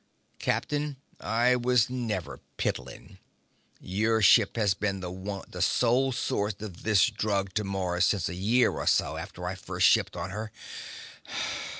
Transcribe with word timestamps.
Captain, 0.39 0.97
I 1.19 1.55
was 1.55 1.87
never 1.87 2.39
piddling. 2.57 3.19
Your 3.79 4.19
ship 4.23 4.55
has 4.55 4.73
been 4.73 4.99
the 5.01 5.61
sole 5.61 6.11
source 6.11 6.55
of 6.61 6.81
this 6.81 7.05
drug 7.05 7.53
to 7.53 7.63
Mars 7.63 8.05
since 8.05 8.27
a 8.27 8.33
year 8.33 8.71
or 8.71 8.87
so 8.87 9.17
after 9.17 9.45
I 9.45 9.53
first 9.53 9.85
shipped 9.87 10.15
on 10.15 10.31
her. 10.31 10.51